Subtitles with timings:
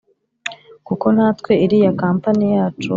[0.87, 2.89] kuko natwe iriya company yacu